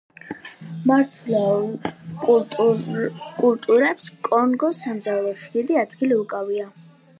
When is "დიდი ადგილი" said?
5.59-6.21